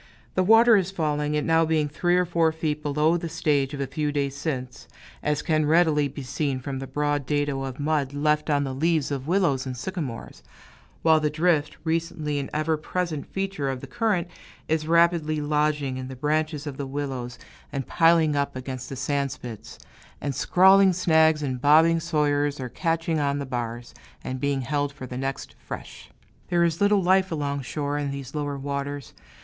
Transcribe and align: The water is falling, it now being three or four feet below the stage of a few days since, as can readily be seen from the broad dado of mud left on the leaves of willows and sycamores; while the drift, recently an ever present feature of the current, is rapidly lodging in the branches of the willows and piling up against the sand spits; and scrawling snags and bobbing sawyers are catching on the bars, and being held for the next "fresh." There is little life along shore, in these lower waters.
The 0.33 0.41
water 0.41 0.75
is 0.77 0.89
falling, 0.89 1.35
it 1.35 1.45
now 1.45 1.63
being 1.63 1.87
three 1.87 2.17
or 2.17 2.25
four 2.25 2.51
feet 2.51 2.81
below 2.81 3.17
the 3.17 3.29
stage 3.29 3.71
of 3.75 3.79
a 3.79 3.85
few 3.85 4.11
days 4.11 4.35
since, 4.35 4.87
as 5.21 5.43
can 5.43 5.67
readily 5.67 6.07
be 6.07 6.23
seen 6.23 6.59
from 6.59 6.79
the 6.79 6.87
broad 6.87 7.27
dado 7.27 7.61
of 7.61 7.79
mud 7.79 8.11
left 8.11 8.49
on 8.49 8.63
the 8.63 8.73
leaves 8.73 9.11
of 9.11 9.27
willows 9.27 9.67
and 9.67 9.77
sycamores; 9.77 10.41
while 11.03 11.19
the 11.19 11.29
drift, 11.29 11.77
recently 11.83 12.39
an 12.39 12.49
ever 12.51 12.77
present 12.77 13.27
feature 13.27 13.69
of 13.69 13.79
the 13.79 13.85
current, 13.85 14.27
is 14.67 14.87
rapidly 14.87 15.39
lodging 15.39 15.97
in 15.97 16.07
the 16.07 16.15
branches 16.15 16.65
of 16.65 16.77
the 16.77 16.87
willows 16.87 17.37
and 17.71 17.85
piling 17.85 18.35
up 18.35 18.55
against 18.55 18.89
the 18.89 18.95
sand 18.95 19.31
spits; 19.31 19.77
and 20.19 20.33
scrawling 20.33 20.93
snags 20.93 21.43
and 21.43 21.61
bobbing 21.61 21.99
sawyers 21.99 22.59
are 22.59 22.69
catching 22.69 23.19
on 23.19 23.37
the 23.37 23.45
bars, 23.45 23.93
and 24.23 24.39
being 24.39 24.61
held 24.61 24.91
for 24.91 25.05
the 25.05 25.15
next 25.15 25.53
"fresh." 25.59 26.09
There 26.47 26.63
is 26.63 26.81
little 26.81 27.03
life 27.03 27.31
along 27.31 27.61
shore, 27.61 27.99
in 27.99 28.09
these 28.09 28.33
lower 28.33 28.57
waters. 28.57 29.13